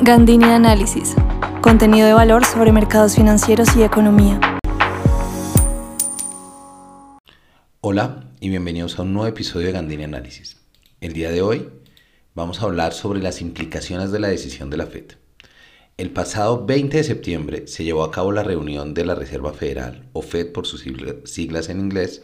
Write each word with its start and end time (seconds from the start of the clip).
Gandini 0.00 0.44
Análisis. 0.44 1.16
Contenido 1.60 2.06
de 2.06 2.12
valor 2.12 2.44
sobre 2.44 2.70
mercados 2.70 3.16
financieros 3.16 3.68
y 3.76 3.82
economía. 3.82 4.38
Hola 7.80 8.24
y 8.38 8.48
bienvenidos 8.48 8.96
a 8.96 9.02
un 9.02 9.12
nuevo 9.12 9.26
episodio 9.26 9.66
de 9.66 9.72
Gandini 9.72 10.04
Análisis. 10.04 10.58
El 11.00 11.14
día 11.14 11.32
de 11.32 11.42
hoy 11.42 11.68
vamos 12.36 12.62
a 12.62 12.66
hablar 12.66 12.92
sobre 12.92 13.20
las 13.20 13.40
implicaciones 13.40 14.12
de 14.12 14.20
la 14.20 14.28
decisión 14.28 14.70
de 14.70 14.76
la 14.76 14.86
Fed. 14.86 15.06
El 15.96 16.10
pasado 16.10 16.64
20 16.64 16.96
de 16.96 17.02
septiembre 17.02 17.66
se 17.66 17.82
llevó 17.82 18.04
a 18.04 18.12
cabo 18.12 18.30
la 18.30 18.44
reunión 18.44 18.94
de 18.94 19.04
la 19.04 19.16
Reserva 19.16 19.52
Federal, 19.52 20.08
o 20.12 20.22
Fed 20.22 20.52
por 20.52 20.64
sus 20.64 20.84
siglas 21.24 21.68
en 21.70 21.80
inglés, 21.80 22.22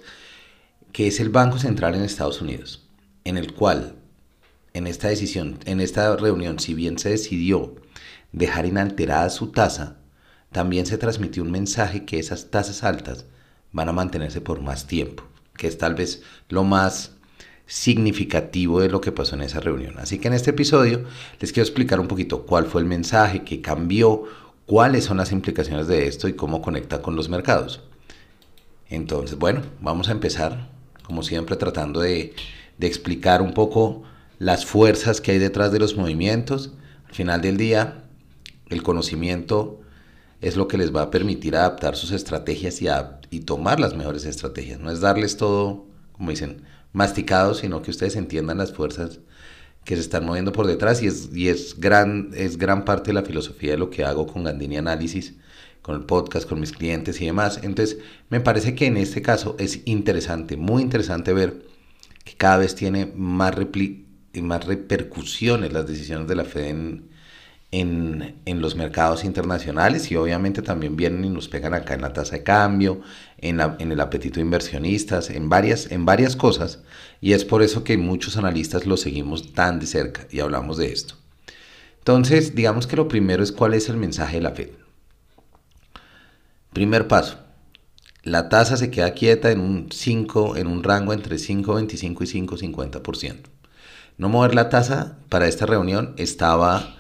que 0.92 1.08
es 1.08 1.18
el 1.18 1.30
Banco 1.30 1.58
Central 1.58 1.96
en 1.96 2.02
Estados 2.02 2.40
Unidos, 2.40 2.88
en 3.24 3.36
el 3.36 3.52
cual 3.52 3.96
en 4.74 4.88
esta 4.88 5.08
decisión, 5.08 5.58
en 5.64 5.80
esta 5.80 6.14
reunión, 6.16 6.58
si 6.58 6.74
bien 6.74 6.98
se 6.98 7.10
decidió 7.10 7.76
dejar 8.32 8.66
inalterada 8.66 9.30
su 9.30 9.52
tasa, 9.52 9.98
también 10.50 10.84
se 10.84 10.98
transmitió 10.98 11.44
un 11.44 11.52
mensaje 11.52 12.04
que 12.04 12.18
esas 12.18 12.50
tasas 12.50 12.82
altas 12.82 13.24
van 13.70 13.88
a 13.88 13.92
mantenerse 13.92 14.40
por 14.40 14.60
más 14.60 14.86
tiempo, 14.86 15.22
que 15.56 15.68
es 15.68 15.78
tal 15.78 15.94
vez 15.94 16.22
lo 16.48 16.64
más 16.64 17.12
significativo 17.66 18.80
de 18.80 18.88
lo 18.88 19.00
que 19.00 19.12
pasó 19.12 19.36
en 19.36 19.42
esa 19.42 19.60
reunión. 19.60 19.94
Así 19.98 20.18
que 20.18 20.26
en 20.26 20.34
este 20.34 20.50
episodio 20.50 21.04
les 21.40 21.52
quiero 21.52 21.66
explicar 21.66 22.00
un 22.00 22.08
poquito 22.08 22.44
cuál 22.44 22.66
fue 22.66 22.80
el 22.80 22.88
mensaje 22.88 23.44
que 23.44 23.62
cambió, 23.62 24.24
cuáles 24.66 25.04
son 25.04 25.18
las 25.18 25.30
implicaciones 25.30 25.86
de 25.86 26.08
esto 26.08 26.26
y 26.26 26.34
cómo 26.34 26.60
conecta 26.60 27.00
con 27.00 27.14
los 27.14 27.28
mercados. 27.28 27.80
Entonces, 28.90 29.38
bueno, 29.38 29.62
vamos 29.80 30.08
a 30.08 30.12
empezar, 30.12 30.68
como 31.04 31.22
siempre, 31.22 31.56
tratando 31.56 32.00
de, 32.00 32.34
de 32.76 32.86
explicar 32.88 33.40
un 33.40 33.54
poco 33.54 34.02
las 34.44 34.66
fuerzas 34.66 35.22
que 35.22 35.32
hay 35.32 35.38
detrás 35.38 35.72
de 35.72 35.78
los 35.78 35.96
movimientos. 35.96 36.74
Al 37.08 37.14
final 37.14 37.40
del 37.40 37.56
día, 37.56 38.04
el 38.68 38.82
conocimiento 38.82 39.80
es 40.42 40.56
lo 40.56 40.68
que 40.68 40.76
les 40.76 40.94
va 40.94 41.00
a 41.00 41.10
permitir 41.10 41.56
adaptar 41.56 41.96
sus 41.96 42.12
estrategias 42.12 42.82
y, 42.82 42.88
y 43.30 43.40
tomar 43.40 43.80
las 43.80 43.96
mejores 43.96 44.26
estrategias. 44.26 44.80
No 44.80 44.90
es 44.90 45.00
darles 45.00 45.38
todo, 45.38 45.86
como 46.12 46.28
dicen, 46.28 46.60
masticado, 46.92 47.54
sino 47.54 47.80
que 47.80 47.90
ustedes 47.90 48.16
entiendan 48.16 48.58
las 48.58 48.74
fuerzas 48.74 49.20
que 49.86 49.94
se 49.94 50.02
están 50.02 50.26
moviendo 50.26 50.52
por 50.52 50.66
detrás 50.66 51.02
y 51.02 51.06
es, 51.06 51.30
y 51.32 51.48
es, 51.48 51.80
gran, 51.80 52.30
es 52.34 52.58
gran 52.58 52.84
parte 52.84 53.12
de 53.12 53.14
la 53.14 53.22
filosofía 53.22 53.70
de 53.70 53.78
lo 53.78 53.88
que 53.88 54.04
hago 54.04 54.26
con 54.26 54.44
Gandini 54.44 54.76
Análisis, 54.76 55.36
con 55.80 55.96
el 55.96 56.04
podcast, 56.04 56.46
con 56.46 56.60
mis 56.60 56.72
clientes 56.72 57.18
y 57.22 57.24
demás. 57.24 57.60
Entonces, 57.62 57.96
me 58.28 58.40
parece 58.40 58.74
que 58.74 58.84
en 58.84 58.98
este 58.98 59.22
caso 59.22 59.56
es 59.58 59.80
interesante, 59.86 60.58
muy 60.58 60.82
interesante 60.82 61.32
ver 61.32 61.64
que 62.24 62.34
cada 62.34 62.58
vez 62.58 62.74
tiene 62.74 63.10
más, 63.16 63.54
repli 63.54 64.03
más 64.42 64.64
repercusiones 64.64 65.72
las 65.72 65.86
decisiones 65.86 66.28
de 66.28 66.34
la 66.34 66.44
Fed 66.44 66.66
en, 66.66 67.10
en, 68.44 68.60
los 68.60 68.76
mercados 68.76 69.24
internacionales 69.24 70.10
y 70.10 70.16
obviamente 70.16 70.62
también 70.62 70.96
vienen 70.96 71.24
y 71.24 71.30
nos 71.30 71.48
pegan 71.48 71.74
acá 71.74 71.94
en 71.94 72.02
la 72.02 72.12
tasa 72.12 72.36
de 72.36 72.42
cambio, 72.42 73.00
en, 73.38 73.60
en, 73.60 73.92
el 73.92 74.00
apetito 74.00 74.36
de 74.36 74.42
inversionistas, 74.42 75.30
en 75.30 75.48
varias, 75.48 75.90
en 75.90 76.04
varias 76.04 76.36
cosas 76.36 76.80
y 77.20 77.32
es 77.32 77.44
por 77.44 77.62
eso 77.62 77.82
que 77.82 77.98
muchos 77.98 78.36
analistas 78.36 78.86
lo 78.86 78.96
seguimos 78.96 79.52
tan 79.52 79.80
de 79.80 79.86
cerca 79.86 80.26
y 80.30 80.40
hablamos 80.40 80.76
de 80.76 80.92
esto. 80.92 81.16
Entonces, 81.98 82.54
digamos 82.54 82.86
que 82.86 82.96
lo 82.96 83.08
primero 83.08 83.42
es 83.42 83.50
cuál 83.50 83.74
es 83.74 83.88
el 83.88 83.96
mensaje 83.96 84.36
de 84.36 84.42
la 84.42 84.50
Fed. 84.50 84.70
Primer 86.72 87.08
paso, 87.08 87.38
la 88.24 88.48
tasa 88.48 88.76
se 88.76 88.90
queda 88.90 89.12
quieta 89.12 89.50
en 89.50 89.60
un 89.60 89.88
5, 89.90 90.56
en 90.56 90.66
un 90.66 90.82
rango 90.82 91.12
entre 91.12 91.36
5.25 91.36 92.62
y 92.62 92.70
5.50%. 92.72 93.36
No 94.16 94.28
mover 94.28 94.54
la 94.54 94.68
tasa 94.68 95.18
para 95.28 95.48
esta 95.48 95.66
reunión 95.66 96.14
estaba 96.18 96.96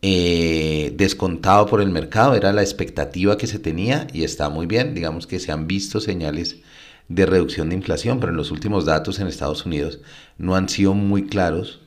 eh, 0.00 0.92
descontado 0.96 1.66
por 1.66 1.80
el 1.80 1.90
mercado, 1.90 2.34
era 2.34 2.52
la 2.52 2.62
expectativa 2.62 3.36
que 3.36 3.46
se 3.46 3.58
tenía 3.58 4.06
y 4.12 4.24
está 4.24 4.48
muy 4.48 4.66
bien. 4.66 4.94
Digamos 4.94 5.26
que 5.26 5.40
se 5.40 5.52
han 5.52 5.66
visto 5.66 6.00
señales 6.00 6.62
de 7.08 7.26
reducción 7.26 7.68
de 7.68 7.74
inflación, 7.76 8.18
pero 8.18 8.32
en 8.32 8.36
los 8.36 8.50
últimos 8.50 8.86
datos 8.86 9.18
en 9.18 9.26
Estados 9.26 9.66
Unidos 9.66 10.00
no 10.38 10.56
han 10.56 10.68
sido 10.68 10.94
muy 10.94 11.26
claros, 11.26 11.80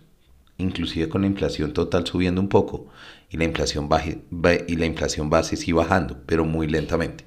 inclusive 0.57 1.09
con 1.09 1.21
la 1.21 1.27
inflación 1.27 1.73
total 1.73 2.05
subiendo 2.05 2.39
un 2.39 2.49
poco 2.49 2.87
y 3.29 3.37
la 3.37 3.45
inflación, 3.45 3.89
y 4.67 4.75
la 4.75 4.85
inflación 4.85 5.29
base 5.29 5.55
sí 5.55 5.71
bajando, 5.71 6.21
pero 6.25 6.45
muy 6.45 6.67
lentamente. 6.67 7.25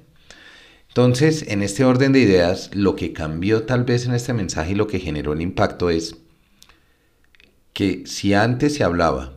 Entonces, 0.87 1.45
en 1.47 1.63
este 1.63 1.85
orden 1.85 2.11
de 2.11 2.19
ideas, 2.19 2.69
lo 2.73 2.95
que 2.95 3.13
cambió 3.13 3.63
tal 3.63 3.85
vez 3.85 4.05
en 4.05 4.13
este 4.13 4.33
mensaje 4.33 4.71
y 4.71 4.75
lo 4.75 4.87
que 4.87 4.99
generó 4.99 5.33
el 5.33 5.41
impacto 5.41 5.89
es 5.89 6.17
que 7.73 8.03
si 8.05 8.33
antes 8.33 8.75
se 8.75 8.83
hablaba 8.83 9.33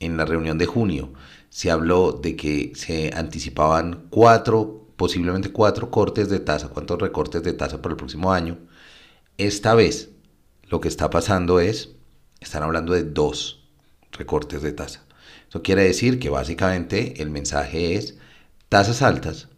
en 0.00 0.16
la 0.16 0.24
reunión 0.24 0.58
de 0.58 0.66
junio, 0.66 1.12
se 1.50 1.70
habló 1.70 2.12
de 2.12 2.36
que 2.36 2.72
se 2.74 3.10
anticipaban 3.14 4.06
cuatro, 4.10 4.86
posiblemente 4.96 5.50
cuatro 5.50 5.90
cortes 5.90 6.28
de 6.28 6.40
tasa, 6.40 6.68
cuántos 6.68 7.00
recortes 7.00 7.42
de 7.42 7.52
tasa 7.52 7.82
para 7.82 7.92
el 7.92 7.96
próximo 7.96 8.32
año, 8.32 8.58
esta 9.38 9.74
vez 9.74 10.10
lo 10.68 10.80
que 10.80 10.88
está 10.88 11.10
pasando 11.10 11.60
es, 11.60 11.90
están 12.40 12.62
hablando 12.62 12.92
de 12.92 13.04
dos 13.04 13.68
recortes 14.12 14.62
de 14.62 14.72
tasa. 14.72 15.04
Eso 15.48 15.62
quiere 15.62 15.84
decir 15.84 16.18
que 16.18 16.28
básicamente 16.28 17.22
el 17.22 17.30
mensaje 17.30 17.94
es 17.94 18.18
tasas 18.68 19.02
altas 19.02 19.48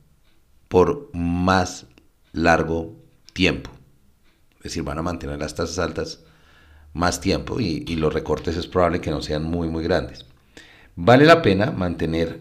por 0.69 1.11
más 1.13 1.87
largo 2.33 2.95
tiempo. 3.33 3.71
Es 4.59 4.65
decir, 4.65 4.83
van 4.85 4.99
a 4.99 5.03
mantener 5.03 5.39
las 5.39 5.55
tasas 5.55 5.79
altas 5.79 6.21
más 6.93 7.21
tiempo 7.21 7.61
y, 7.61 7.85
los 7.97 8.13
recortes 8.13 8.57
es 8.57 8.67
probable 8.67 9.01
que 9.01 9.11
no 9.11 9.23
sean 9.23 9.45
muy, 9.45 9.69
muy 9.69 9.85
grandes. 9.85 10.27
Vale 10.97 11.25
la 11.25 11.43
pena 11.43 11.71
mantener 11.71 12.41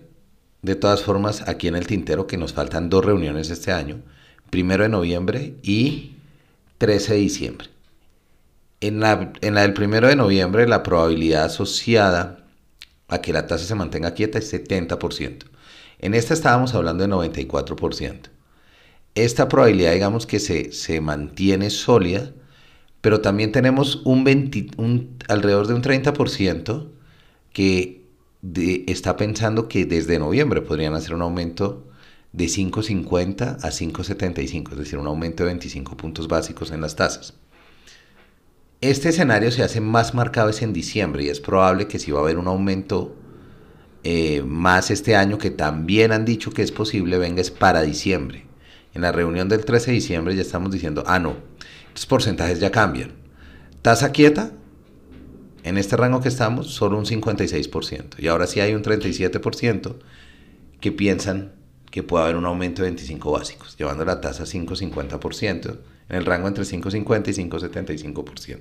de 0.62 0.76
todas 0.76 1.02
formas 1.02 1.48
aquí 1.48 1.68
en 1.68 1.76
el 1.76 1.88
tintero 1.88 2.28
que 2.28 2.38
nos 2.38 2.54
faltan 2.54 2.90
dos 2.90 3.06
reuniones 3.06 3.50
este 3.50 3.72
año, 3.72 4.02
primero 4.50 4.84
de 4.84 4.90
noviembre 4.90 5.56
y 5.62 6.16
13 6.80 7.14
de 7.14 7.20
diciembre. 7.20 7.68
En 8.82 9.00
la, 9.00 9.34
en 9.42 9.56
la 9.56 9.62
del 9.62 9.74
primero 9.74 10.08
de 10.08 10.16
noviembre 10.16 10.68
la 10.68 10.84
probabilidad 10.84 11.46
asociada 11.46 12.46
a 13.08 13.22
que 13.22 13.34
la 13.34 13.48
tasa 13.48 13.66
se 13.66 13.76
mantenga 13.76 14.14
quieta 14.14 14.40
es 14.40 14.54
70%. 14.54 15.46
En 16.00 16.14
esta 16.14 16.34
estábamos 16.34 16.74
hablando 16.74 17.06
de 17.06 17.14
94%. 17.14 18.30
Esta 19.16 19.48
probabilidad 19.48 19.94
digamos 19.94 20.26
que 20.26 20.40
se, 20.40 20.72
se 20.72 21.02
mantiene 21.02 21.70
sólida 21.70 22.32
pero 23.02 23.22
también 23.22 23.52
tenemos 23.52 24.02
un, 24.06 24.28
un 24.78 25.18
alrededor 25.28 25.68
de 25.68 25.74
un 25.74 25.82
30% 25.82 26.90
que 27.54 28.06
está 28.88 29.18
pensando 29.18 29.68
que 29.68 29.86
desde 29.86 30.20
noviembre 30.20 30.62
podrían 30.62 30.94
hacer 30.94 31.14
un 31.14 31.22
aumento 31.22 31.88
de 32.32 32.46
5.50 32.46 33.58
a 33.64 33.70
5.75, 33.70 34.72
es 34.72 34.78
decir, 34.78 35.00
un 35.00 35.08
aumento 35.08 35.44
de 35.44 35.50
25 35.50 35.98
puntos 35.98 36.28
básicos 36.28 36.72
en 36.72 36.82
las 36.82 36.96
tasas. 36.96 37.34
Este 38.82 39.10
escenario 39.10 39.52
se 39.52 39.64
hace 39.64 39.82
más 39.82 40.14
marcado 40.14 40.50
es 40.50 40.62
en 40.62 40.72
diciembre 40.72 41.24
y 41.24 41.30
es 41.30 41.42
probable 41.42 41.88
que 41.88 42.00
si 42.00 42.12
va 42.12 42.20
a 42.20 42.24
haber 42.24 42.38
un 42.38 42.48
aumento 42.48 43.14
eh, 44.04 44.42
más 44.44 44.90
este 44.92 45.18
año, 45.18 45.38
que 45.38 45.52
también 45.52 46.14
han 46.14 46.24
dicho 46.24 46.52
que 46.52 46.62
es 46.62 46.72
posible, 46.72 47.18
venga 47.18 47.42
es 47.42 47.52
para 47.52 47.82
diciembre. 47.82 48.49
En 48.94 49.02
la 49.02 49.12
reunión 49.12 49.50
del 49.50 49.66
13 49.66 49.92
de 49.92 49.96
diciembre 49.96 50.36
ya 50.36 50.42
estamos 50.42 50.72
diciendo, 50.72 51.04
ah, 51.08 51.20
no, 51.20 51.36
los 51.94 52.06
porcentajes 52.06 52.60
ya 52.60 52.72
cambian. 52.72 53.14
Tasa 53.82 54.12
quieta, 54.12 54.52
en 55.64 55.78
este 55.78 55.96
rango 55.98 56.22
que 56.22 56.30
estamos, 56.30 56.72
solo 56.72 56.98
un 56.98 57.06
56%. 57.06 58.16
Y 58.18 58.28
ahora 58.28 58.48
sí 58.48 58.60
hay 58.60 58.74
un 58.74 58.84
37% 58.84 59.96
que 60.80 60.92
piensan 60.92 61.54
que 61.92 62.04
puede 62.04 62.24
haber 62.24 62.36
un 62.36 62.46
aumento 62.46 62.82
de 62.82 62.90
25 62.90 63.32
básicos, 63.32 63.76
llevando 63.78 64.06
la 64.06 64.22
tasa 64.22 64.44
a 64.44 64.46
5,50%, 64.46 65.78
en 66.10 66.16
el 66.16 66.26
rango 66.26 66.48
entre 66.48 66.64
5,50 66.64 67.30
y 67.30 67.50
5,75%. 67.50 68.60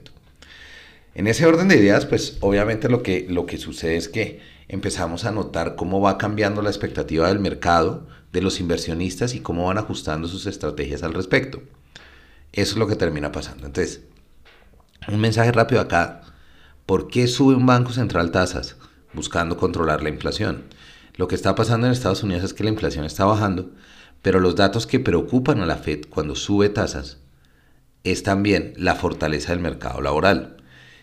En 1.14 1.26
ese 1.26 1.46
orden 1.46 1.68
de 1.68 1.76
ideas, 1.76 2.06
pues 2.06 2.38
obviamente 2.40 2.88
lo 2.88 3.02
que, 3.02 3.26
lo 3.28 3.46
que 3.46 3.58
sucede 3.58 3.96
es 3.96 4.08
que 4.08 4.40
empezamos 4.68 5.24
a 5.24 5.32
notar 5.32 5.74
cómo 5.74 6.00
va 6.00 6.18
cambiando 6.18 6.62
la 6.62 6.70
expectativa 6.70 7.28
del 7.28 7.40
mercado, 7.40 8.06
de 8.32 8.42
los 8.42 8.60
inversionistas 8.60 9.34
y 9.34 9.40
cómo 9.40 9.66
van 9.66 9.78
ajustando 9.78 10.28
sus 10.28 10.46
estrategias 10.46 11.02
al 11.02 11.14
respecto. 11.14 11.62
Eso 12.52 12.72
es 12.72 12.78
lo 12.78 12.86
que 12.86 12.96
termina 12.96 13.32
pasando. 13.32 13.66
Entonces, 13.66 14.02
un 15.06 15.20
mensaje 15.20 15.52
rápido 15.52 15.80
acá. 15.80 16.22
¿Por 16.86 17.08
qué 17.08 17.26
sube 17.28 17.54
un 17.54 17.66
banco 17.66 17.92
central 17.92 18.30
tasas? 18.30 18.76
Buscando 19.12 19.56
controlar 19.56 20.02
la 20.02 20.08
inflación. 20.08 20.64
Lo 21.16 21.28
que 21.28 21.34
está 21.34 21.54
pasando 21.54 21.86
en 21.86 21.92
Estados 21.92 22.22
Unidos 22.22 22.44
es 22.44 22.54
que 22.54 22.64
la 22.64 22.70
inflación 22.70 23.04
está 23.04 23.24
bajando, 23.24 23.70
pero 24.22 24.40
los 24.40 24.56
datos 24.56 24.86
que 24.86 25.00
preocupan 25.00 25.60
a 25.60 25.66
la 25.66 25.76
Fed 25.76 26.06
cuando 26.08 26.34
sube 26.34 26.68
tasas 26.68 27.18
es 28.04 28.22
también 28.22 28.72
la 28.76 28.94
fortaleza 28.94 29.52
del 29.52 29.60
mercado 29.60 30.00
laboral. 30.00 30.56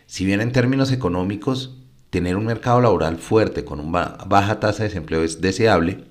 Si 0.05 0.25
bien 0.25 0.41
en 0.41 0.51
términos 0.51 0.91
económicos 0.91 1.77
tener 2.09 2.35
un 2.35 2.45
mercado 2.45 2.81
laboral 2.81 3.17
fuerte 3.17 3.65
con 3.65 3.79
una 3.79 4.17
baja 4.27 4.59
tasa 4.59 4.83
de 4.83 4.89
desempleo 4.89 5.23
es 5.23 5.41
deseable, 5.41 6.05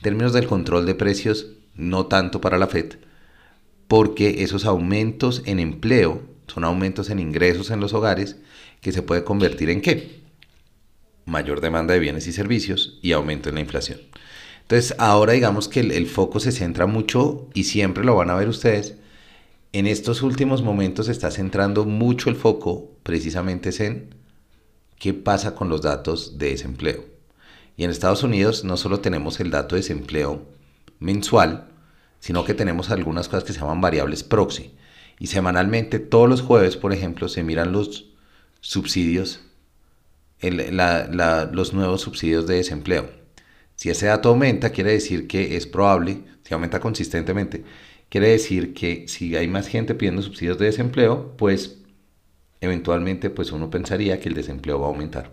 términos 0.00 0.32
del 0.32 0.46
control 0.46 0.86
de 0.86 0.94
precios 0.94 1.48
no 1.74 2.06
tanto 2.06 2.40
para 2.40 2.58
la 2.58 2.66
Fed, 2.66 2.94
porque 3.88 4.42
esos 4.42 4.64
aumentos 4.64 5.42
en 5.46 5.60
empleo 5.60 6.22
son 6.46 6.64
aumentos 6.64 7.10
en 7.10 7.18
ingresos 7.18 7.70
en 7.70 7.80
los 7.80 7.92
hogares 7.92 8.36
que 8.80 8.92
se 8.92 9.02
puede 9.02 9.24
convertir 9.24 9.70
en 9.70 9.80
qué? 9.80 10.26
mayor 11.26 11.60
demanda 11.60 11.92
de 11.92 12.00
bienes 12.00 12.26
y 12.26 12.32
servicios 12.32 12.98
y 13.02 13.12
aumento 13.12 13.48
en 13.48 13.56
la 13.56 13.60
inflación. 13.60 14.00
Entonces, 14.62 14.94
ahora 14.98 15.34
digamos 15.34 15.68
que 15.68 15.80
el, 15.80 16.06
foco 16.06 16.40
se 16.40 16.52
centra 16.52 16.86
mucho 16.86 17.48
y 17.52 17.64
siempre 17.64 18.04
lo 18.04 18.16
van 18.16 18.30
a 18.30 18.36
ver 18.36 18.48
ustedes. 18.48 18.94
En 19.72 19.86
estos 19.86 20.22
últimos 20.22 20.62
momentos 20.62 21.06
se 21.06 21.12
está 21.12 21.30
centrando 21.30 21.84
mucho 21.84 22.30
el 22.30 22.36
foco 22.36 22.90
precisamente 23.02 23.70
en 23.84 24.14
qué 24.98 25.12
pasa 25.12 25.54
con 25.54 25.68
los 25.68 25.82
datos 25.82 26.38
de 26.38 26.50
desempleo. 26.50 27.15
Y 27.76 27.84
en 27.84 27.90
Estados 27.90 28.22
Unidos 28.22 28.64
no 28.64 28.76
solo 28.76 29.00
tenemos 29.00 29.38
el 29.40 29.50
dato 29.50 29.74
de 29.74 29.82
desempleo 29.82 30.46
mensual, 30.98 31.68
sino 32.20 32.44
que 32.44 32.54
tenemos 32.54 32.90
algunas 32.90 33.28
cosas 33.28 33.44
que 33.44 33.52
se 33.52 33.60
llaman 33.60 33.80
variables 33.80 34.22
proxy. 34.22 34.72
Y 35.18 35.28
semanalmente, 35.28 35.98
todos 35.98 36.28
los 36.28 36.42
jueves, 36.42 36.76
por 36.76 36.92
ejemplo, 36.92 37.28
se 37.28 37.42
miran 37.42 37.72
los 37.72 38.12
subsidios, 38.60 39.40
los 40.40 41.74
nuevos 41.74 42.00
subsidios 42.00 42.46
de 42.46 42.56
desempleo. 42.56 43.10
Si 43.76 43.90
ese 43.90 44.06
dato 44.06 44.30
aumenta, 44.30 44.70
quiere 44.70 44.92
decir 44.92 45.26
que 45.26 45.56
es 45.56 45.66
probable, 45.66 46.24
si 46.42 46.54
aumenta 46.54 46.80
consistentemente, 46.80 47.64
quiere 48.08 48.28
decir 48.28 48.72
que 48.72 49.06
si 49.08 49.36
hay 49.36 49.48
más 49.48 49.68
gente 49.68 49.94
pidiendo 49.94 50.22
subsidios 50.22 50.58
de 50.58 50.66
desempleo, 50.66 51.36
pues 51.36 51.78
eventualmente 52.60 53.30
pues 53.30 53.52
uno 53.52 53.68
pensaría 53.70 54.18
que 54.18 54.28
el 54.28 54.34
desempleo 54.34 54.80
va 54.80 54.86
a 54.86 54.90
aumentar. 54.90 55.30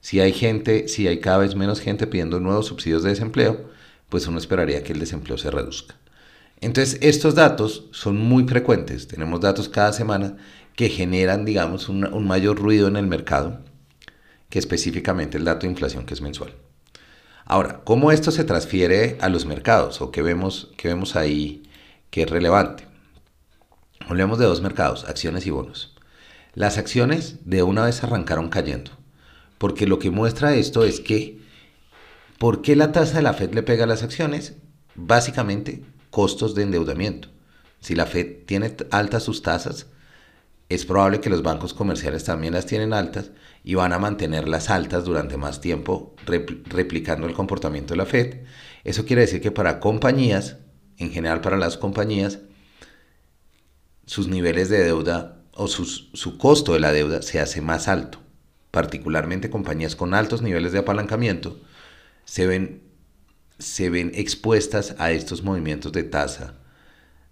Si 0.00 0.20
hay 0.20 0.32
gente, 0.32 0.88
si 0.88 1.08
hay 1.08 1.20
cada 1.20 1.38
vez 1.38 1.54
menos 1.54 1.80
gente 1.80 2.06
pidiendo 2.06 2.40
nuevos 2.40 2.66
subsidios 2.66 3.02
de 3.02 3.10
desempleo, 3.10 3.70
pues 4.08 4.26
uno 4.26 4.38
esperaría 4.38 4.82
que 4.82 4.92
el 4.92 5.00
desempleo 5.00 5.38
se 5.38 5.50
reduzca. 5.50 5.96
Entonces, 6.60 6.98
estos 7.02 7.34
datos 7.34 7.86
son 7.92 8.16
muy 8.16 8.44
frecuentes. 8.44 9.08
Tenemos 9.08 9.40
datos 9.40 9.68
cada 9.68 9.92
semana 9.92 10.36
que 10.74 10.88
generan, 10.88 11.44
digamos, 11.44 11.88
un, 11.88 12.26
mayor 12.26 12.58
ruido 12.58 12.88
en 12.88 12.96
el 12.96 13.06
mercado 13.06 13.60
que 14.48 14.58
específicamente 14.58 15.38
el 15.38 15.44
dato 15.44 15.66
de 15.66 15.72
inflación 15.72 16.06
que 16.06 16.14
es 16.14 16.20
mensual. 16.20 16.54
Ahora, 17.44 17.80
¿cómo 17.84 18.12
esto 18.12 18.30
se 18.30 18.44
transfiere 18.44 19.18
a 19.20 19.28
los 19.28 19.46
mercados 19.46 20.00
o 20.00 20.10
qué 20.10 20.22
vemos, 20.22 20.72
qué 20.76 20.88
vemos 20.88 21.16
ahí 21.16 21.62
que 22.10 22.22
es 22.22 22.30
relevante? 22.30 22.86
Hablemos 24.00 24.38
de 24.38 24.44
dos 24.44 24.60
mercados, 24.60 25.04
acciones 25.04 25.46
y 25.46 25.50
bonos. 25.50 25.96
Las 26.54 26.78
acciones 26.78 27.38
de 27.44 27.62
una 27.62 27.84
vez 27.84 28.02
arrancaron 28.02 28.48
cayendo, 28.48 28.92
porque 29.58 29.86
lo 29.86 29.98
que 29.98 30.10
muestra 30.10 30.54
esto 30.54 30.84
es 30.84 31.00
que, 31.00 31.40
¿por 32.38 32.62
qué 32.62 32.76
la 32.76 32.92
tasa 32.92 33.16
de 33.16 33.22
la 33.22 33.34
Fed 33.34 33.54
le 33.54 33.62
pega 33.62 33.84
a 33.84 33.86
las 33.86 34.02
acciones? 34.02 34.56
Básicamente 34.94 35.82
costos 36.10 36.54
de 36.54 36.62
endeudamiento. 36.62 37.28
Si 37.80 37.94
la 37.94 38.06
Fed 38.06 38.44
tiene 38.46 38.74
altas 38.90 39.22
sus 39.22 39.42
tasas, 39.42 39.86
es 40.68 40.84
probable 40.84 41.20
que 41.20 41.30
los 41.30 41.42
bancos 41.42 41.74
comerciales 41.74 42.24
también 42.24 42.54
las 42.54 42.66
tienen 42.66 42.92
altas 42.92 43.30
y 43.62 43.74
van 43.74 43.92
a 43.92 43.98
mantenerlas 43.98 44.68
altas 44.70 45.04
durante 45.04 45.36
más 45.36 45.60
tiempo 45.60 46.16
replicando 46.24 47.26
el 47.26 47.34
comportamiento 47.34 47.94
de 47.94 47.98
la 47.98 48.06
Fed. 48.06 48.44
Eso 48.82 49.04
quiere 49.04 49.22
decir 49.22 49.40
que 49.40 49.52
para 49.52 49.78
compañías, 49.78 50.56
en 50.98 51.12
general 51.12 51.40
para 51.40 51.56
las 51.56 51.76
compañías, 51.76 52.40
sus 54.06 54.28
niveles 54.28 54.68
de 54.68 54.82
deuda 54.82 55.42
o 55.52 55.68
su 55.68 56.38
costo 56.38 56.72
de 56.72 56.80
la 56.80 56.92
deuda 56.92 57.22
se 57.22 57.40
hace 57.40 57.60
más 57.60 57.88
alto. 57.88 58.25
Particularmente 58.76 59.48
compañías 59.48 59.96
con 59.96 60.12
altos 60.12 60.42
niveles 60.42 60.70
de 60.70 60.80
apalancamiento 60.80 61.58
se 62.26 62.46
ven 62.46 62.82
se 63.58 63.88
ven 63.88 64.12
expuestas 64.14 64.94
a 64.98 65.12
estos 65.12 65.42
movimientos 65.42 65.92
de 65.92 66.02
tasa 66.02 66.56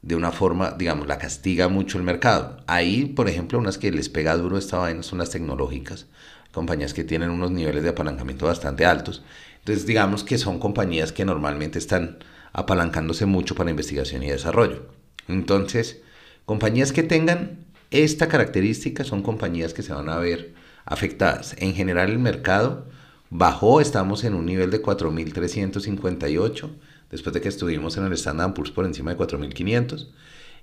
de 0.00 0.16
una 0.16 0.32
forma, 0.32 0.70
digamos, 0.70 1.06
la 1.06 1.18
castiga 1.18 1.68
mucho 1.68 1.98
el 1.98 2.04
mercado. 2.04 2.62
Ahí, 2.66 3.04
por 3.04 3.28
ejemplo, 3.28 3.58
unas 3.58 3.76
que 3.76 3.92
les 3.92 4.08
pega 4.08 4.34
duro 4.38 4.56
esta 4.56 4.78
vaina 4.78 5.02
son 5.02 5.18
las 5.18 5.28
tecnológicas, 5.28 6.06
compañías 6.50 6.94
que 6.94 7.04
tienen 7.04 7.28
unos 7.28 7.50
niveles 7.50 7.82
de 7.82 7.90
apalancamiento 7.90 8.46
bastante 8.46 8.86
altos. 8.86 9.22
Entonces, 9.58 9.84
digamos 9.84 10.24
que 10.24 10.38
son 10.38 10.58
compañías 10.58 11.12
que 11.12 11.26
normalmente 11.26 11.78
están 11.78 12.20
apalancándose 12.54 13.26
mucho 13.26 13.54
para 13.54 13.68
investigación 13.68 14.22
y 14.22 14.30
desarrollo. 14.30 14.86
Entonces, 15.28 16.00
compañías 16.46 16.92
que 16.92 17.02
tengan 17.02 17.66
esta 17.90 18.28
característica 18.28 19.04
son 19.04 19.20
compañías 19.20 19.74
que 19.74 19.82
se 19.82 19.92
van 19.92 20.08
a 20.08 20.16
ver 20.16 20.63
afectadas. 20.84 21.56
En 21.58 21.74
general, 21.74 22.10
el 22.10 22.18
mercado 22.18 22.86
bajó, 23.30 23.80
estamos 23.80 24.24
en 24.24 24.34
un 24.34 24.46
nivel 24.46 24.70
de 24.70 24.82
4.358, 24.82 26.70
después 27.10 27.34
de 27.34 27.40
que 27.40 27.48
estuvimos 27.48 27.96
en 27.96 28.04
el 28.04 28.12
Standard 28.12 28.54
Poor's 28.54 28.70
por 28.70 28.84
encima 28.84 29.14
de 29.14 29.18
4.500. 29.18 30.08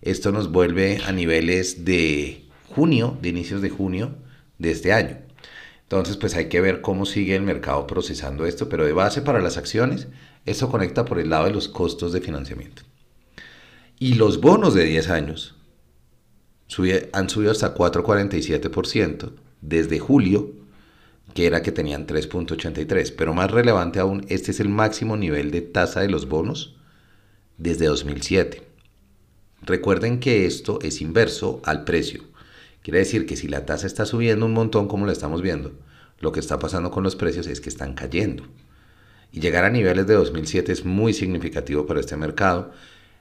Esto 0.02 0.32
nos 0.32 0.52
vuelve 0.52 1.02
a 1.06 1.12
niveles 1.12 1.86
de 1.86 2.46
junio, 2.70 3.18
de 3.22 3.30
inicios 3.30 3.62
de 3.62 3.70
junio 3.70 4.16
de 4.58 4.72
este 4.72 4.94
año. 4.94 5.18
Entonces, 5.84 6.16
pues 6.18 6.36
hay 6.36 6.48
que 6.48 6.62
ver 6.62 6.82
cómo 6.82 7.06
sigue 7.06 7.36
el 7.36 7.42
mercado 7.42 7.86
procesando 7.86 8.46
esto, 8.46 8.70
pero 8.70 8.86
de 8.86 8.94
base 8.94 9.22
para 9.22 9.42
las 9.42 9.58
acciones, 9.58 10.08
esto 10.46 10.70
conecta 10.70 11.04
por 11.06 11.20
el 11.20 11.30
lado 11.30 11.46
de 11.46 11.52
los 11.52 11.68
costos 11.68 12.14
de 12.14 12.22
financiamiento. 12.22 12.84
Y 14.00 14.14
los 14.14 14.40
bonos 14.40 14.74
de 14.74 14.86
10 14.86 15.10
años 15.10 15.56
han 17.12 17.30
subido 17.30 17.52
hasta 17.52 17.76
4,47% 17.76 19.34
desde 19.62 20.00
julio 20.00 20.62
que 21.34 21.46
era 21.46 21.62
que 21.62 21.72
tenían 21.72 22.08
3.83. 22.08 23.14
Pero 23.18 23.34
más 23.34 23.52
relevante 23.52 24.00
aún, 24.00 24.26
este 24.30 24.52
es 24.52 24.60
el 24.60 24.70
máximo 24.70 25.18
nivel 25.18 25.52
de 25.52 25.62
tasa 25.62 26.02
de 26.02 26.10
los 26.10 26.28
bonos 26.28 26.76
desde 27.58 27.86
2007. 27.86 28.64
Recuerden 29.64 30.20
que 30.20 30.46
esto 30.46 30.80
es 30.82 31.02
inverso 31.02 31.62
al 31.66 31.84
precio. 31.84 32.24
Quiere 32.82 33.00
decir 33.00 33.26
que 33.26 33.38
si 33.38 33.48
la 33.48 33.66
tasa 33.66 33.86
está 33.86 34.06
subiendo 34.06 34.46
un 34.46 34.54
montón 34.54 34.88
como 34.88 35.06
lo 35.06 35.12
estamos 35.12 35.42
viendo, 35.42 35.74
lo 36.20 36.32
que 36.32 36.40
está 36.40 36.58
pasando 36.58 36.90
con 36.90 37.04
los 37.04 37.16
precios 37.16 37.48
es 37.48 37.62
que 37.62 37.70
están 37.70 37.94
cayendo. 37.94 38.44
Y 39.32 39.40
llegar 39.40 39.64
a 39.64 39.70
niveles 39.70 40.08
de 40.08 40.16
2007 40.16 40.72
es 40.72 40.84
muy 40.84 41.14
significativo 41.14 41.86
para 41.86 42.00
este 42.00 42.18
mercado. 42.18 42.72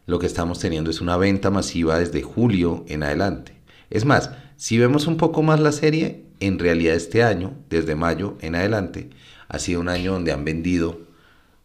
Lo 0.07 0.19
que 0.19 0.27
estamos 0.27 0.59
teniendo 0.59 0.91
es 0.91 1.01
una 1.01 1.17
venta 1.17 1.51
masiva 1.51 1.99
desde 1.99 2.23
julio 2.23 2.85
en 2.89 3.03
adelante. 3.03 3.61
Es 3.91 4.05
más, 4.05 4.31
si 4.57 4.79
vemos 4.79 5.07
un 5.07 5.19
poco 5.19 5.43
más 5.43 5.61
la 5.61 5.73
serie, 5.73 6.25
en 6.41 6.59
realidad 6.59 6.97
este 6.97 7.23
año, 7.23 7.55
desde 7.69 7.95
mayo 7.95 8.37
en 8.41 8.55
adelante, 8.55 9.11
ha 9.49 9.59
sido 9.59 9.81
un 9.81 9.89
año 9.89 10.13
donde 10.13 10.33
han 10.33 10.45
vendido 10.45 11.01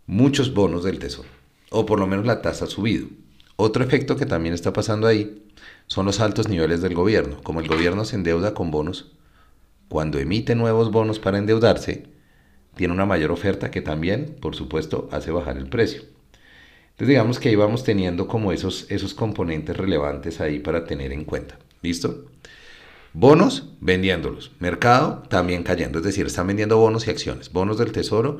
muchos 0.05 0.53
bonos 0.53 0.83
del 0.83 0.99
tesoro, 0.99 1.29
o 1.71 1.85
por 1.85 1.99
lo 1.99 2.07
menos 2.07 2.25
la 2.25 2.41
tasa 2.41 2.65
ha 2.65 2.69
subido. 2.69 3.07
Otro 3.55 3.83
efecto 3.83 4.17
que 4.17 4.25
también 4.25 4.53
está 4.53 4.73
pasando 4.73 5.07
ahí 5.07 5.43
son 5.87 6.05
los 6.05 6.19
altos 6.19 6.49
niveles 6.49 6.81
del 6.81 6.93
gobierno. 6.93 7.41
Como 7.41 7.61
el 7.61 7.67
gobierno 7.67 8.03
se 8.03 8.15
endeuda 8.17 8.53
con 8.53 8.69
bonos, 8.69 9.13
cuando 9.87 10.19
emite 10.19 10.55
nuevos 10.55 10.91
bonos 10.91 11.19
para 11.19 11.37
endeudarse, 11.37 12.07
tiene 12.75 12.93
una 12.93 13.05
mayor 13.05 13.31
oferta 13.31 13.71
que 13.71 13.81
también, 13.81 14.35
por 14.41 14.55
supuesto, 14.55 15.07
hace 15.11 15.31
bajar 15.31 15.57
el 15.57 15.69
precio. 15.69 16.01
Entonces 16.01 17.07
digamos 17.07 17.39
que 17.39 17.49
ahí 17.49 17.55
vamos 17.55 17.83
teniendo 17.83 18.27
como 18.27 18.51
esos, 18.51 18.85
esos 18.89 19.13
componentes 19.13 19.75
relevantes 19.77 20.41
ahí 20.41 20.59
para 20.59 20.85
tener 20.85 21.11
en 21.11 21.23
cuenta. 21.23 21.57
¿Listo? 21.81 22.25
Bonos, 23.17 23.69
vendiéndolos. 23.79 24.51
Mercado, 24.59 25.23
también 25.29 25.63
cayendo. 25.63 25.99
Es 25.99 26.03
decir, 26.03 26.25
están 26.25 26.47
vendiendo 26.47 26.77
bonos 26.77 27.07
y 27.07 27.11
acciones. 27.11 27.49
Bonos 27.49 27.77
del 27.77 27.93
tesoro, 27.93 28.39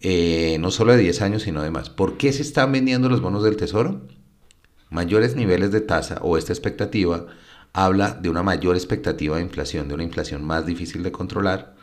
eh, 0.00 0.58
no 0.60 0.70
solo 0.70 0.92
de 0.92 0.98
10 0.98 1.22
años, 1.22 1.42
sino 1.42 1.60
de 1.60 1.72
más. 1.72 1.90
¿Por 1.90 2.18
qué 2.18 2.32
se 2.32 2.42
están 2.42 2.70
vendiendo 2.70 3.08
los 3.08 3.20
bonos 3.20 3.42
del 3.42 3.56
tesoro? 3.56 4.02
Mayores 4.90 5.34
niveles 5.34 5.72
de 5.72 5.80
tasa 5.80 6.20
o 6.22 6.38
esta 6.38 6.52
expectativa 6.52 7.26
habla 7.72 8.12
de 8.12 8.28
una 8.28 8.44
mayor 8.44 8.76
expectativa 8.76 9.38
de 9.38 9.42
inflación, 9.42 9.88
de 9.88 9.94
una 9.94 10.04
inflación 10.04 10.44
más 10.44 10.66
difícil 10.66 11.02
de 11.02 11.10
controlar, 11.10 11.74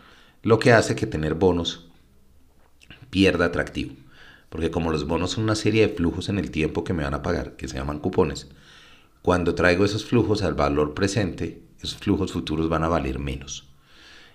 lo 0.42 0.60
que 0.60 0.72
hace 0.72 0.96
que 0.96 1.08
tener 1.08 1.34
bonos 1.34 1.90
pierda 3.10 3.48
atractivo. 3.48 3.96
Porque 4.48 4.72
como 4.72 4.92
los 4.92 5.06
bonos 5.06 5.32
son 5.32 5.44
una 5.44 5.56
serie 5.56 5.86
de 5.86 5.94
flujos 5.94 6.30
en 6.30 6.40
el 6.40 6.52
tiempo 6.52 6.86
que 6.86 6.94
me 6.94 7.04
van 7.04 7.16
a 7.16 7.22
pagar, 7.22 7.58
que 7.58 7.68
se 7.68 7.76
llaman 7.76 8.00
cupones, 8.00 8.48
cuando 9.22 9.56
traigo 9.56 9.84
esos 9.84 10.06
flujos 10.06 10.42
al 10.42 10.54
valor 10.54 10.94
presente, 10.94 11.68
esos 11.82 11.98
flujos 11.98 12.32
futuros 12.32 12.70
van 12.70 12.84
a 12.84 12.90
valer 12.90 13.20
menos. 13.20 13.68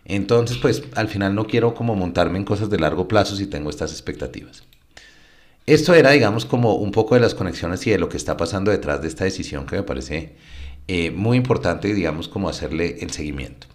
Entonces, 0.05 0.59
pues 0.59 0.83
al 0.95 1.09
final 1.09 1.35
no 1.35 1.47
quiero 1.47 1.75
como 1.75 1.95
montarme 1.95 2.39
en 2.39 2.45
cosas 2.45 2.69
de 2.71 2.79
largo 2.79 3.09
plazo 3.09 3.37
si 3.37 3.47
tengo 3.47 3.71
estas 3.71 3.93
expectativas. 3.93 4.65
Esto 5.67 5.95
era, 5.95 6.11
digamos, 6.11 6.45
como 6.45 6.75
un 6.75 6.93
poco 6.93 7.15
de 7.15 7.23
las 7.23 7.35
conexiones 7.35 7.87
y 7.87 7.91
de 7.91 7.99
lo 7.99 8.11
que 8.11 8.19
está 8.19 8.37
pasando 8.37 8.71
detrás 8.71 9.01
de 9.01 9.09
esta 9.09 9.25
decisión 9.25 9.65
que 9.65 9.77
me 9.77 9.83
parece 9.83 10.37
eh, 10.89 11.11
muy 11.11 11.39
importante, 11.39 11.95
digamos, 11.95 12.29
como 12.29 12.51
hacerle 12.51 12.99
el 13.01 13.11
seguimiento. 13.13 13.67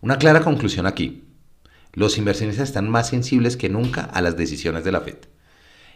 Una 0.00 0.18
clara 0.18 0.40
conclusión 0.40 0.86
aquí. 0.86 1.22
Los 1.92 2.18
inversionistas 2.18 2.68
están 2.68 2.90
más 2.90 3.08
sensibles 3.08 3.56
que 3.56 3.68
nunca 3.68 4.02
a 4.02 4.20
las 4.20 4.36
decisiones 4.36 4.82
de 4.82 4.92
la 4.92 5.02
Fed 5.02 5.18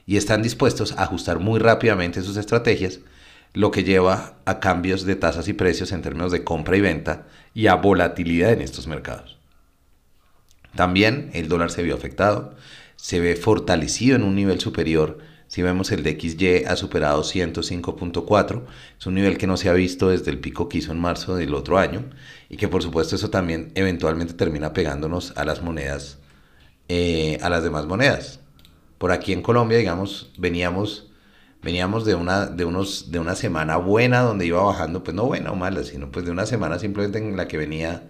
y 0.07 0.17
están 0.17 0.43
dispuestos 0.43 0.93
a 0.93 1.03
ajustar 1.03 1.41
muy 1.41 1.59
rápidamente 1.59 2.23
sus 2.23 2.37
estrategias 2.37 3.01
lo 3.57 3.71
que 3.71 3.85
lleva 3.85 4.35
a 4.45 4.61
cambios 4.61 5.07
de 5.07 5.17
tasas 5.17 5.49
y 5.49 5.55
precios 5.55 5.91
en 5.93 6.03
términos 6.03 6.31
de 6.31 6.45
compra 6.45 6.77
y 6.77 6.83
venta 6.83 7.27
y 7.55 7.69
a 7.69 7.75
volatilidad 7.75 8.53
en 8.53 8.61
estos 8.61 8.87
mercados. 8.87 9.39
También 10.75 11.31
el 11.33 11.49
dólar 11.49 11.71
se 11.71 11.83
vio 11.83 11.95
afectado, 11.95 12.55
se 12.97 13.19
ve 13.19 13.35
fortalecido 13.35 14.15
en 14.15 14.25
un 14.25 14.35
nivel 14.35 14.61
superior. 14.61 15.21
Si 15.47 15.63
vemos 15.63 15.91
el 15.91 16.03
DXY 16.03 16.65
ha 16.67 16.77
superado 16.77 17.23
105.4, 17.23 18.63
es 19.01 19.07
un 19.07 19.15
nivel 19.15 19.39
que 19.39 19.47
no 19.47 19.57
se 19.57 19.71
ha 19.71 19.73
visto 19.73 20.11
desde 20.11 20.31
el 20.31 20.39
pico 20.39 20.69
que 20.69 20.77
hizo 20.77 20.93
en 20.93 21.01
marzo 21.01 21.35
del 21.35 21.55
otro 21.55 21.79
año 21.79 22.05
y 22.51 22.59
que 22.59 22.69
por 22.69 22.83
supuesto 22.83 23.17
eso 23.17 23.31
también 23.31 23.73
eventualmente 23.75 24.35
termina 24.35 24.75
pegándonos 24.75 25.33
a 25.35 25.47
las 25.47 25.63
monedas 25.63 26.19
eh, 26.89 27.39
a 27.41 27.49
las 27.49 27.63
demás 27.63 27.87
monedas. 27.87 28.41
Por 28.99 29.13
aquí 29.13 29.33
en 29.33 29.41
Colombia, 29.41 29.79
digamos, 29.79 30.31
veníamos, 30.37 31.11
veníamos 31.67 32.05
de, 32.05 32.15
una, 32.15 32.47
de, 32.47 32.65
unos, 32.65 33.11
de 33.11 33.19
una 33.19 33.35
semana 33.35 33.77
buena 33.77 34.21
donde 34.21 34.47
iba 34.47 34.63
bajando, 34.63 35.03
pues 35.03 35.17
no 35.17 35.25
buena 35.25 35.51
o 35.51 35.57
mala, 35.57 35.83
sino 35.83 36.13
pues 36.13 36.25
de 36.25 36.31
una 36.31 36.47
semana 36.47 36.79
simplemente 36.79 37.19
en 37.19 37.37
la 37.37 37.49
que 37.49 37.59
venía 37.59 38.05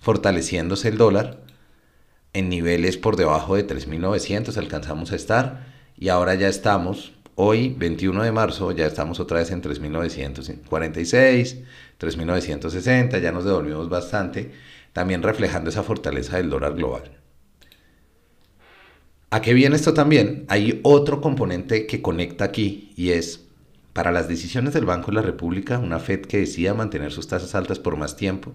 fortaleciéndose 0.00 0.88
el 0.88 0.96
dólar 0.96 1.42
en 2.32 2.48
niveles 2.48 2.96
por 2.96 3.16
debajo 3.16 3.54
de 3.54 3.66
3.900 3.66 4.56
alcanzamos 4.56 5.12
a 5.12 5.16
estar 5.16 5.66
y 5.98 6.08
ahora 6.08 6.36
ya 6.36 6.48
estamos, 6.48 7.12
hoy 7.34 7.74
21 7.76 8.22
de 8.22 8.32
marzo, 8.32 8.72
ya 8.72 8.86
estamos 8.86 9.20
otra 9.20 9.40
vez 9.40 9.50
en 9.50 9.60
3.946, 9.60 11.64
3.960, 12.00 13.20
ya 13.20 13.30
nos 13.30 13.44
devolvimos 13.44 13.90
bastante, 13.90 14.52
también 14.94 15.22
reflejando 15.22 15.68
esa 15.68 15.82
fortaleza 15.82 16.38
del 16.38 16.48
dólar 16.48 16.76
global. 16.76 17.21
¿A 19.32 19.40
qué 19.40 19.54
viene 19.54 19.76
esto 19.76 19.94
también? 19.94 20.44
Hay 20.48 20.80
otro 20.82 21.22
componente 21.22 21.86
que 21.86 22.02
conecta 22.02 22.44
aquí 22.44 22.92
y 22.96 23.12
es, 23.12 23.46
para 23.94 24.12
las 24.12 24.28
decisiones 24.28 24.74
del 24.74 24.84
Banco 24.84 25.06
de 25.06 25.14
la 25.14 25.22
República, 25.22 25.78
una 25.78 26.00
Fed 26.00 26.26
que 26.26 26.36
decida 26.36 26.74
mantener 26.74 27.12
sus 27.12 27.28
tasas 27.28 27.54
altas 27.54 27.78
por 27.78 27.96
más 27.96 28.14
tiempo, 28.14 28.52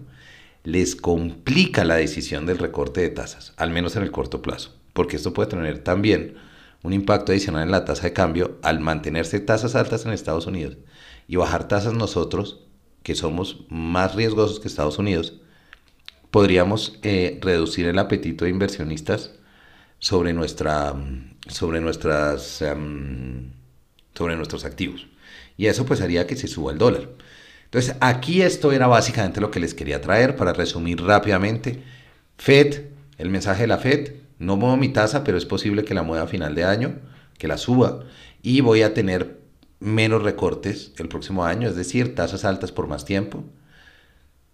les 0.62 0.94
complica 0.94 1.84
la 1.84 1.96
decisión 1.96 2.46
del 2.46 2.58
recorte 2.58 3.00
de 3.00 3.08
tasas, 3.08 3.54
al 3.56 3.72
menos 3.72 3.96
en 3.96 4.04
el 4.04 4.12
corto 4.12 4.40
plazo, 4.40 4.72
porque 4.92 5.16
esto 5.16 5.34
puede 5.34 5.50
tener 5.50 5.80
también 5.80 6.36
un 6.84 6.92
impacto 6.92 7.32
adicional 7.32 7.64
en 7.64 7.72
la 7.72 7.84
tasa 7.84 8.04
de 8.04 8.12
cambio 8.12 8.58
al 8.62 8.78
mantenerse 8.78 9.40
tasas 9.40 9.74
altas 9.74 10.06
en 10.06 10.12
Estados 10.12 10.46
Unidos 10.46 10.76
y 11.26 11.34
bajar 11.34 11.66
tasas 11.66 11.94
nosotros, 11.94 12.60
que 13.02 13.16
somos 13.16 13.64
más 13.68 14.14
riesgosos 14.14 14.60
que 14.60 14.68
Estados 14.68 15.00
Unidos, 15.00 15.40
podríamos 16.30 17.00
eh, 17.02 17.40
reducir 17.42 17.88
el 17.88 17.98
apetito 17.98 18.44
de 18.44 18.52
inversionistas 18.52 19.32
sobre, 19.98 20.32
nuestra, 20.32 20.94
sobre, 21.48 21.80
nuestras, 21.80 22.62
em, 22.62 23.50
sobre 24.14 24.36
nuestros 24.36 24.64
activos. 24.64 25.06
Y 25.56 25.66
eso 25.66 25.84
pues 25.86 26.00
haría 26.00 26.26
que 26.26 26.36
se 26.36 26.48
suba 26.48 26.72
el 26.72 26.78
dólar. 26.78 27.08
Entonces, 27.64 27.96
aquí 28.00 28.42
esto 28.42 28.72
era 28.72 28.86
básicamente 28.86 29.40
lo 29.40 29.50
que 29.50 29.60
les 29.60 29.74
quería 29.74 30.00
traer 30.00 30.36
para 30.36 30.52
resumir 30.52 31.02
rápidamente. 31.02 31.82
FED, 32.38 32.84
el 33.18 33.30
mensaje 33.30 33.62
de 33.62 33.66
la 33.66 33.78
FED, 33.78 34.12
no 34.38 34.56
muevo 34.56 34.76
mi 34.76 34.88
tasa, 34.88 35.24
pero 35.24 35.36
es 35.36 35.44
posible 35.44 35.84
que 35.84 35.94
la 35.94 36.02
mueva 36.02 36.24
a 36.24 36.28
final 36.28 36.54
de 36.54 36.64
año, 36.64 36.98
que 37.36 37.48
la 37.48 37.58
suba, 37.58 38.04
y 38.42 38.60
voy 38.60 38.82
a 38.82 38.94
tener 38.94 39.38
menos 39.80 40.22
recortes 40.22 40.92
el 40.98 41.08
próximo 41.08 41.44
año, 41.44 41.68
es 41.68 41.76
decir, 41.76 42.14
tasas 42.14 42.44
altas 42.44 42.72
por 42.72 42.86
más 42.86 43.04
tiempo. 43.04 43.44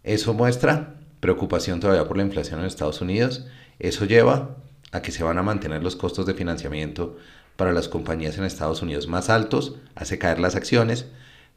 Eso 0.03 0.35
muestra 0.35 0.97
preocupación 1.21 1.81
todavía 1.81 2.07
por 2.07 2.17
la 2.17 2.25
inflación 2.25 2.61
en 2.61 2.67
Estados 2.67 3.01
Unidos. 3.01 3.47
Eso 3.79 4.05
lleva 4.07 4.57
a 4.95 5.03
que 5.03 5.11
se 5.11 5.25
van 5.25 5.39
a 5.39 5.43
mantener 5.43 5.83
los 5.83 5.97
costos 5.97 6.25
de 6.25 6.35
financiamiento 6.35 7.19
para 7.57 7.73
las 7.73 7.89
compañías 7.89 8.39
en 8.39 8.45
Estados 8.45 8.81
Unidos 8.81 9.09
más 9.09 9.29
altos, 9.29 9.75
hace 9.97 10.19
caer 10.19 10.39
las 10.39 10.55
acciones, 10.55 11.07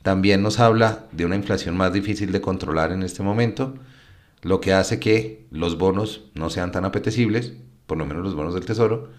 también 0.02 0.42
nos 0.42 0.60
habla 0.60 1.06
de 1.12 1.26
una 1.26 1.36
inflación 1.36 1.78
más 1.78 1.94
difícil 1.94 2.32
de 2.32 2.42
controlar 2.42 2.92
en 2.92 3.04
este 3.04 3.22
momento, 3.22 3.76
lo 4.42 4.60
que 4.60 4.74
hace 4.74 5.00
que 5.00 5.46
los 5.52 5.78
bonos 5.78 6.24
no 6.34 6.50
sean 6.50 6.72
tan 6.72 6.84
apetecibles, 6.84 7.54
por 7.86 8.00
lo 8.00 8.08
menos 8.08 8.24
los 8.24 8.34
bonos 8.34 8.56
del 8.56 8.66
Tesoro, 8.66 9.12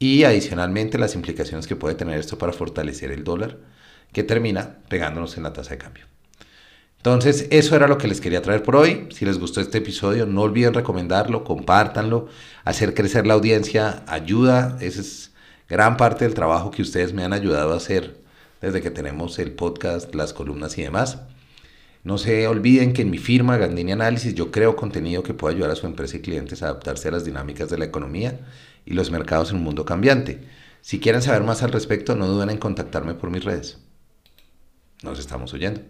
y 0.00 0.24
adicionalmente 0.24 0.98
las 0.98 1.14
implicaciones 1.14 1.68
que 1.68 1.76
puede 1.76 1.94
tener 1.94 2.18
esto 2.18 2.38
para 2.38 2.52
fortalecer 2.52 3.12
el 3.12 3.22
dólar, 3.22 3.58
que 4.12 4.24
termina 4.24 4.78
pegándonos 4.88 5.36
en 5.36 5.44
la 5.44 5.52
tasa 5.52 5.70
de 5.70 5.78
cambio. 5.78 6.09
Entonces, 7.00 7.46
eso 7.50 7.74
era 7.74 7.88
lo 7.88 7.96
que 7.96 8.08
les 8.08 8.20
quería 8.20 8.42
traer 8.42 8.62
por 8.62 8.76
hoy. 8.76 9.08
Si 9.10 9.24
les 9.24 9.38
gustó 9.38 9.62
este 9.62 9.78
episodio, 9.78 10.26
no 10.26 10.42
olviden 10.42 10.74
recomendarlo, 10.74 11.44
compártanlo, 11.44 12.28
hacer 12.62 12.92
crecer 12.92 13.26
la 13.26 13.32
audiencia, 13.32 14.04
ayuda. 14.06 14.76
Esa 14.82 15.00
es 15.00 15.32
gran 15.66 15.96
parte 15.96 16.26
del 16.26 16.34
trabajo 16.34 16.70
que 16.70 16.82
ustedes 16.82 17.14
me 17.14 17.24
han 17.24 17.32
ayudado 17.32 17.72
a 17.72 17.78
hacer 17.78 18.20
desde 18.60 18.82
que 18.82 18.90
tenemos 18.90 19.38
el 19.38 19.52
podcast, 19.52 20.14
las 20.14 20.34
columnas 20.34 20.76
y 20.76 20.82
demás. 20.82 21.20
No 22.04 22.18
se 22.18 22.46
olviden 22.46 22.92
que 22.92 23.00
en 23.00 23.10
mi 23.10 23.16
firma 23.16 23.56
Gandini 23.56 23.92
Análisis 23.92 24.34
yo 24.34 24.50
creo 24.50 24.76
contenido 24.76 25.22
que 25.22 25.32
puede 25.32 25.54
ayudar 25.54 25.70
a 25.70 25.76
su 25.76 25.86
empresa 25.86 26.18
y 26.18 26.20
clientes 26.20 26.62
a 26.62 26.66
adaptarse 26.66 27.08
a 27.08 27.12
las 27.12 27.24
dinámicas 27.24 27.70
de 27.70 27.78
la 27.78 27.86
economía 27.86 28.40
y 28.84 28.92
los 28.92 29.10
mercados 29.10 29.52
en 29.52 29.56
un 29.56 29.64
mundo 29.64 29.86
cambiante. 29.86 30.42
Si 30.82 31.00
quieren 31.00 31.22
saber 31.22 31.44
más 31.44 31.62
al 31.62 31.72
respecto, 31.72 32.14
no 32.14 32.26
duden 32.26 32.50
en 32.50 32.58
contactarme 32.58 33.14
por 33.14 33.30
mis 33.30 33.44
redes. 33.44 33.78
Nos 35.02 35.18
estamos 35.18 35.54
oyendo. 35.54 35.80